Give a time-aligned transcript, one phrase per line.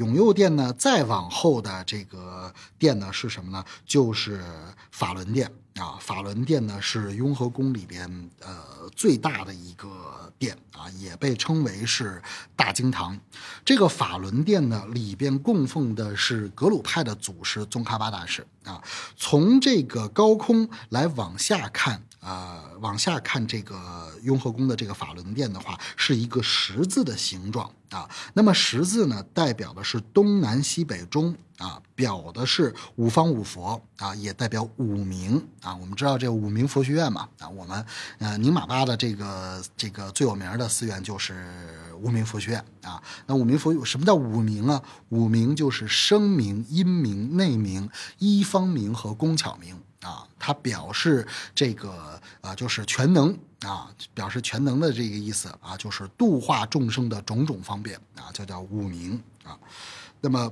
[0.00, 3.62] 永佑殿呢，再往后的这个殿呢是什么呢？
[3.84, 4.42] 就是
[4.90, 5.98] 法轮殿啊。
[6.00, 12.22] 法轮殿呢是雍和宫里边呃最大的一个殿啊，也被称为是
[12.56, 13.18] 大经堂。
[13.64, 18.82] 这个法轮殿呢里边供奉的是格鲁派的祖师宗喀巴大师啊。
[19.16, 22.02] 从这个高空来往下看。
[22.22, 28.06] 呃，往下看这个雍和宫的这个法轮殿的话，是一个十字的形状啊。
[28.34, 35.76] 那么十字呢，代表的是东南西北中啊，表的是五方五佛啊，也代表五明啊。
[35.76, 37.84] 我们知道这五明佛学院嘛啊，我们
[38.18, 41.46] 呃宁玛巴的这个这个最有名的寺院就是
[42.00, 43.02] 无名佛学院啊。
[43.26, 44.82] 那五明佛有什么叫五明啊？
[45.10, 49.78] 五明就是声明、音明、内明、一方明和工巧明。
[50.00, 59.58] 啊，它表示这个啊，就是全能啊，表示全能的这个意思啊，就是度化众生的种种方便啊，就叫五明啊。
[60.22, 60.50] 那么，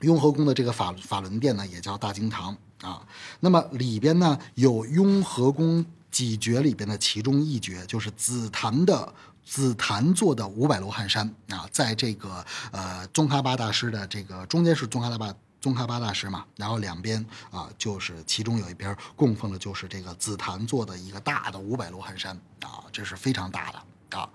[0.00, 3.02] 雍和宫的这个法法轮殿呢，也叫大经堂啊。
[3.40, 9.12] 那么里边呢，有雍和宫几绝里边的其中一绝，就是紫檀的
[9.44, 15.34] 紫檀做的五百罗汉山啊，在这个呃宗喀巴大师的这个中间是宗喀巴。
[15.58, 23.82] 宗喀巴大师嘛，然后两边啊，就是其中有一边供奉的就是这个紫檀做的一个大的五百罗汉山啊，这是非常大的
[24.16, 24.28] 啊，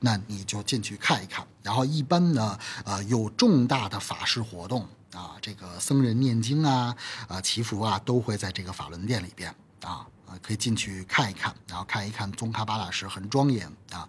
[0.00, 1.46] 那你就进去看一看。
[1.62, 6.96] 然后一般呢，呃，有重大的法事活动啊，这个僧人念经啊、
[7.28, 14.08] 啊祈福啊，都会在这个法轮殿里边啊啊，可以进去看一看，然后看一看宗喀巴大师很庄严啊。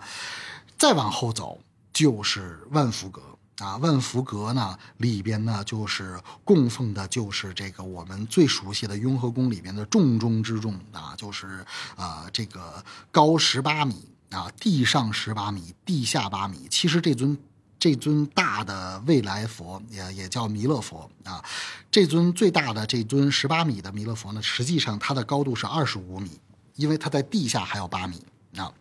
[0.78, 1.60] 再往后走
[1.94, 3.22] 就是万福阁。
[3.60, 11.66] 啊，万福阁呢里边呢就是供奉的，就是这个我们最熟悉的雍和宫里边的重中之重啊，就是
[11.98, 16.68] 啊这个高十八米啊，地上十八米，地下八米。
[16.70, 17.38] 其实这尊
[17.80, 21.44] 这尊大的未来佛也也叫弥勒佛啊，
[21.90, 26.40] 这尊最大的这尊十八米的弥勒佛呢，实际上它的高度是二十五米，
[26.76, 28.24] 因为它在地下还有八米
[28.56, 28.72] 啊。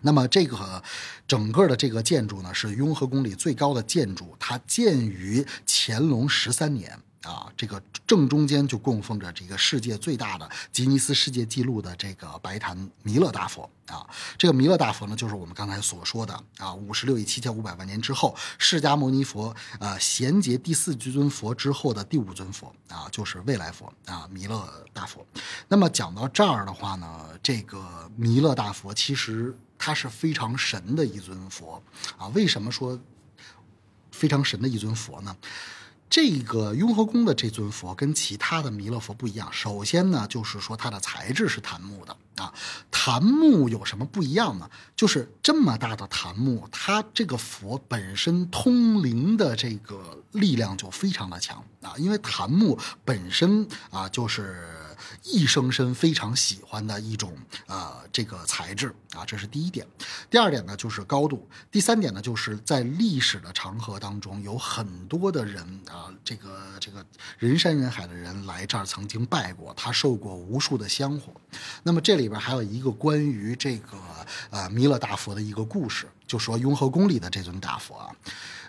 [0.00, 0.82] 那么这个
[1.28, 6.98] 整个的这个建筑呢，是雍和宫里最高的建筑，它建于乾隆十三年。
[7.22, 14.06] 啊，这个正中间就供奉着这个世界最大的吉尼斯世界纪录的这个白檀弥勒大佛啊。
[14.36, 25.24] 这个弥勒大佛呢，就是我们刚才所说的啊，五十六亿七千五百万年之后，释迦牟尼佛呃衔接第四尊佛之后的第五尊佛啊，就是未来佛啊，弥勒大佛。
[25.68, 31.80] 那么讲到这儿的话呢，这个弥勒大佛其实它是非常神的一尊佛
[32.18, 32.26] 啊。
[32.28, 32.98] 为什么说
[34.10, 35.36] 非常神的一尊佛呢？
[36.12, 39.48] 这个雍和宫的这尊佛跟其他的弥勒佛不一样。
[39.50, 42.52] 首先呢，就是说它的材质是檀木的啊。
[42.90, 44.68] 檀木有什么不一样呢？
[44.94, 51.94] 就是这么大的檀木，它这个佛本身通灵的这个力量就非常的强啊。
[51.96, 54.68] 因为檀木本身啊，就是。
[55.22, 57.36] 一生生非常喜欢的一种
[57.66, 59.86] 呃这个材质啊，这是第一点。
[60.30, 61.48] 第二点呢就是高度。
[61.70, 67.04] 第三点呢就是在历史的长河当中，有很多的人啊，这个这个
[67.38, 71.32] 人山人海的人来这儿曾经拜过，他受过无数的香火。
[71.82, 73.98] 那么这里边还有一个关于这个
[74.50, 78.10] 呃弥勒大佛的一个故事，就说雍和宫里的这尊大佛啊，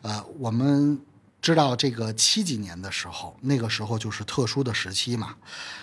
[0.02, 1.00] 呃我们。
[1.44, 5.36] 知道这个七几年的时候，那个时候就是特殊的时期嘛。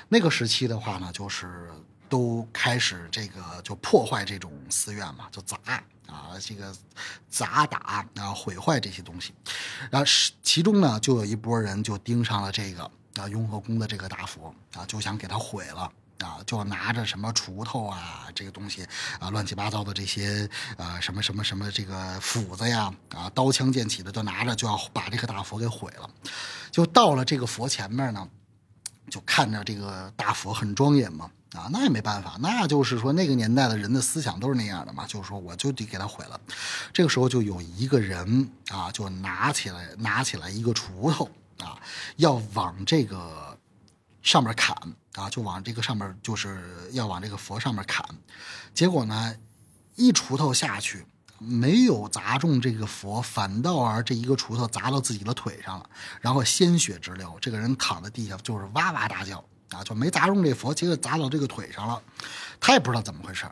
[0.09, 1.71] 那个时期的话呢，就是
[2.09, 5.59] 都开始这个就破坏这种寺院嘛，就砸
[6.07, 6.75] 啊，这个
[7.29, 9.35] 砸打啊，毁坏这些东西。
[9.91, 10.11] 然后
[10.43, 15.93] 其中呢，就有一波人就盯上了这个啊雍和宫的这个大佛啊，就想给它毁了。
[16.21, 18.87] 啊，就拿着什么锄头啊，这个东西
[19.19, 26.09] 啊，乱七八糟的这些呃，什么什么什么这个斧子呀，啊，刀枪剑戟的都拿着，就要把这个大佛给毁了。
[26.71, 28.29] 就到了这个佛前面呢，
[29.11, 36.41] 就看着这个大佛很庄严嘛，啊，那也没办法，那就是说那个年代的人的思想都是那样的嘛，就是说我就得给他毁了。
[36.93, 41.29] 这个时候就有一个人啊，就拿起来拿起来一个锄头
[41.59, 41.77] 啊，
[42.17, 43.50] 要往这个
[44.23, 44.77] 上面砍。
[45.15, 48.07] 啊，就往这个上面，就是要往这个佛上面砍，
[48.73, 49.35] 结果呢，
[49.97, 51.05] 一锄头下去，
[51.37, 55.91] 没有砸中这个佛，反倒而这一个锄头砸到自己的腿上了，
[56.21, 62.01] 然后鲜血直流，这个人躺在地下就是哇哇大叫啊，就没砸中这佛，结果砸到这个腿上了，
[62.61, 63.45] 他也不知道怎么回事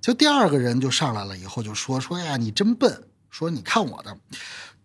[0.00, 4.16] 就第二个人就上来了以后就说说呀，你真笨，说你看我的。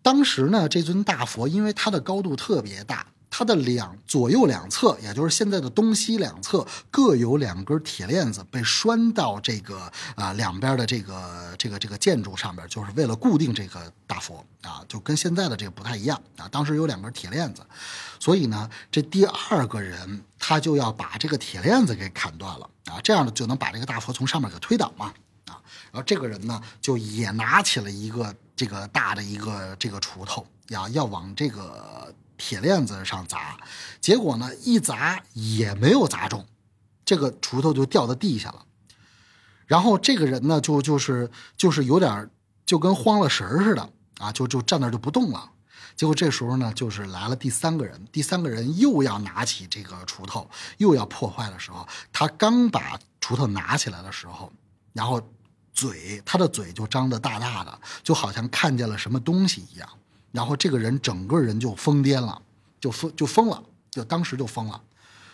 [0.02, 16.48] 当时呢，这尊大佛因为它的高度特别大它的两左右两侧，也就是现在的东西两侧，各有两根铁链子被拴到这个啊两边的这个这个这个建筑上边，就是为了固定这个大佛啊，就跟现在的这个不太一样啊。
[16.48, 17.62] 当时有两根铁链子，
[18.18, 25.12] 所以呢，这第二个人他就要把这个铁链子给砍断了啊，这样呢就能把这个大佛从上面给推倒嘛
[25.46, 25.60] 啊。
[25.90, 32.14] 然后这个人呢就也拿起了一个这个大的一个这个锄头呀，要往这个。
[32.36, 33.56] 铁链子上砸，
[34.00, 36.46] 结果呢，一砸也没有砸中，
[37.04, 38.64] 这个锄头就掉到地下了。
[39.66, 42.30] 然后这个人呢，就就是就是有点
[42.64, 45.50] 就跟慌了神似的啊，就就站那就不动了。
[45.96, 54.52] 结果这时候呢，就是来了第三个人，第三个人又要拿起这个锄头，又要破坏的时候，他刚把锄头拿起来的时候，
[54.92, 55.20] 然后
[55.72, 59.88] 嘴他的嘴就张得大大的，就好像看见了什么东西一样。
[60.36, 62.42] 然后这个人整个人就疯癫了，
[62.78, 64.78] 就疯就疯了，就当时就疯了。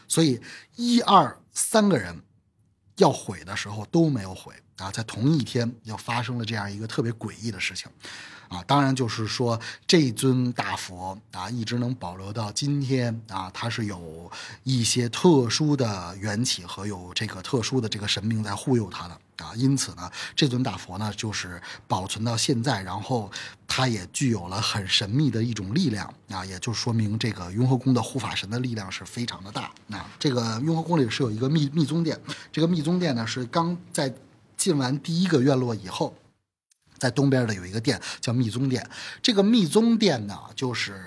[0.07, 0.41] 所以
[0.77, 2.17] 一二三个人
[2.99, 7.91] 要毁的时候都没有毁啊，在同一天又发生了这样一个特别诡异的事情。
[8.47, 14.31] 啊，当然就是说，这尊大佛啊，一直能保留到今天啊，它是有
[14.63, 23.31] 一些特殊的缘起和有这个特殊的这个神明在护佑它的啊，因此呢，这尊大佛呢，就是保存到现在，然后
[23.67, 30.09] 它也具有了很神秘的一种力量啊，也就说明这个雍和宫的护法神的力量是非常的大啊。
[30.19, 32.19] 这个雍和宫里是有一个密密宗殿，
[32.53, 34.15] 这个密宗殿呢是刚在
[34.57, 36.15] 进完第一个院落以后。
[36.99, 38.89] 在东边的有一个殿叫密宗殿，
[39.21, 41.03] 这个密宗殿呢，就是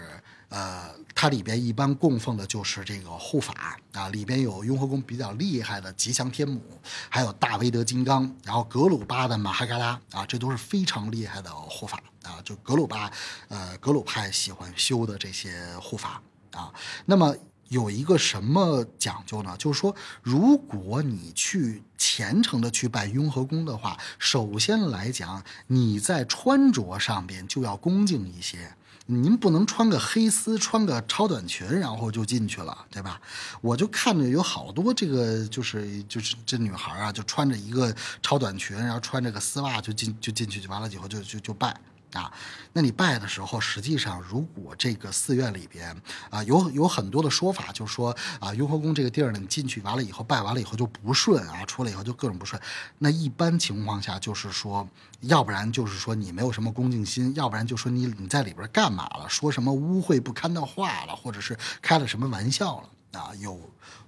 [0.55, 6.61] 呃，它里边一般供奉的就是这个护法啊，里边有雍和宫比较厉害的吉祥天母，
[7.09, 13.11] 还有大威德金刚，然后格鲁巴的马哈嘎拉啊，这都是非常厉害的护法啊，就格鲁巴
[13.49, 16.21] 呃格鲁派喜欢修的这些护法
[16.51, 16.73] 啊，
[17.05, 17.35] 那么。
[17.69, 19.55] 有一个什么讲究呢？
[19.57, 28.75] 就是说，如果你去虔诚的去拜雍和宫的话，首先来讲，你在穿着上边就要恭敬一些。
[29.07, 33.21] 您不能穿个黑丝，穿个超短裙，然后就进去了，对吧？
[33.61, 41.79] 我就看着有好多这个，就是就是这女孩啊，就穿着一个超短裙，然后穿着个丝袜就进就进去，就完了以后就就就拜。
[42.15, 42.31] 啊，
[42.73, 45.95] 那你拜的时候，实际上如果这个寺院里边
[46.29, 52.59] 啊有有很多的说法，就是说啊雍和宫这个地儿呢，你进去完了以后拜完了以后就不顺啊，出来以后就各种不顺。
[52.97, 54.87] 那一般情况下就是说，
[55.21, 62.89] 要不然就是说你没有什么恭敬心，要不然就说你你在里边干嘛了，说什么污秽不堪的话了，或者是开了什么玩笑了？
[63.15, 63.31] 啊？
[63.39, 63.59] 有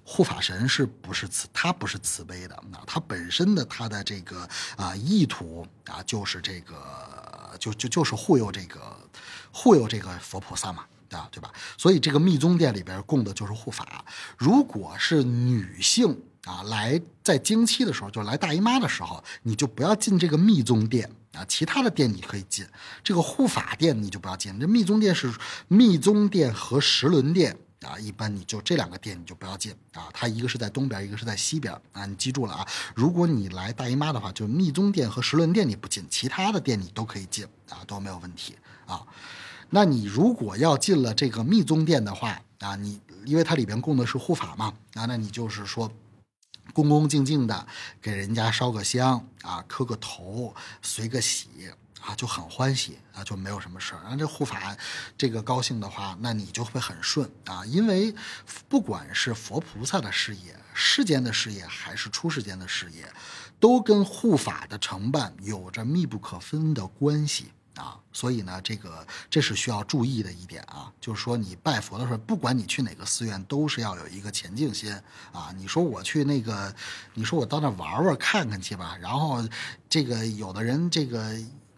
[0.04, 1.48] 护法神是不是慈？
[1.54, 6.76] 他不是慈悲的啊，他本身的他的这个啊意图啊就是这个。
[7.60, 8.80] 就就就是护佑这个
[9.52, 11.52] 护佑这个佛菩萨嘛，啊，对吧？
[11.76, 14.06] 所以这个密宗殿里边供的就是护法。
[14.38, 22.64] 如果是女性啊，来在经期的时候，就来大姨妈的时候，你就不要进这个密宗殿啊，其他的殿你可以进，
[23.04, 24.60] 这个护法殿你就不要进。
[24.60, 25.34] 这密宗殿是
[25.68, 27.58] 密宗殿和十轮殿。
[27.88, 32.68] 啊，一般你就这两个店你就不要进啊，它一个是在东边，一个是在西边啊，你记住了啊。
[32.94, 39.02] 如果你来大姨妈的话，就密宗殿和十轮殿你不进，其他的店你都可以进啊，都没有问题啊。
[39.70, 45.92] 那你如果要进了这个密宗殿的话啊，你因为它里边供的是护法嘛啊，那你就是说
[46.74, 47.68] 恭恭敬敬的
[48.02, 51.48] 给人家烧个香啊，磕个头，随个喜。
[52.02, 54.02] 啊，就很欢喜啊，就没有什么事儿。
[54.02, 54.78] 然后这护法，
[55.18, 57.66] 这个高兴的话，那你就会很顺啊。
[57.66, 58.14] 因为
[58.70, 63.12] 不管是佛菩萨的事业、世间的事业，还是出世间的事业，
[63.60, 68.00] 都跟护法的承办有着密不可分的关系啊。
[68.14, 70.94] 所以呢，这个这是需要注意的一点啊。
[71.02, 74.94] 就是说，你拜佛的时候，不管你去哪个寺院，都是要有一个虔敬心
[75.34, 75.52] 啊。
[75.58, 76.74] 你说我去那个，
[77.16, 78.96] 你说我到那玩玩看看去吧。
[79.02, 79.46] 然后
[79.90, 81.36] 这个有的人这个。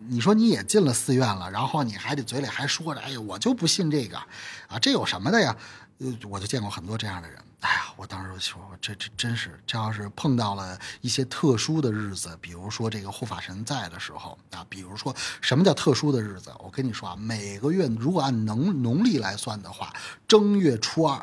[0.07, 4.17] 你说你也进了寺院了，然后你还得嘴里还说着，哎呀，我就不信这个，
[4.67, 5.55] 啊，这有什么的呀？
[5.99, 7.37] 呃，我就见过很多这样的人。
[7.59, 16.53] 哎呀，我当时说，这这真是，这要是碰到了一些特殊的日子，比如说这个护法神在的时候啊，比如说什么叫特殊的日子？
[16.59, 19.93] 我跟你说啊，每个月如果按农农历来算的话，
[20.25, 21.21] 正月初二，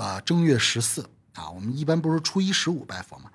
[0.00, 3.28] 啊，正月十四啊，我们一般不是初一十五拜佛吗？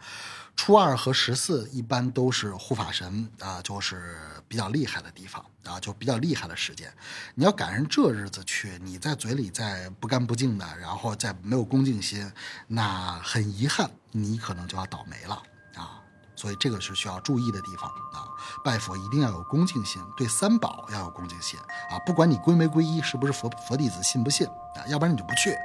[0.55, 4.15] 初二和十四一般都是护法神啊，就是
[4.47, 6.93] 比较厉害的地方啊，就比较厉害的时间。
[7.33, 12.31] 你要赶上这日子去，你在嘴里再不干不净的，然后再没有恭敬心，
[12.67, 15.41] 那很遗憾，你可能就要倒霉了
[15.75, 15.99] 啊。
[16.35, 18.29] 所以这个是需要注意的地方啊。
[18.63, 21.97] 拜佛一定要有恭敬心，对三宝要有恭敬心啊。
[22.05, 25.57] 不管你皈没皈依，是不是佛佛弟子，信不信啊，要不然你就不去，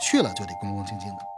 [0.00, 1.33] 去了就得恭恭敬敬的。